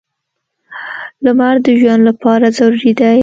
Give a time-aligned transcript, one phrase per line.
[1.23, 3.17] •لمر د ژوند لپاره ضروري دی.